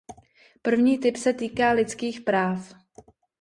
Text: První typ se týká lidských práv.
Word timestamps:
První 0.61 0.97
typ 0.99 1.17
se 1.17 1.33
týká 1.33 1.71
lidských 1.71 2.21
práv. 2.21 2.73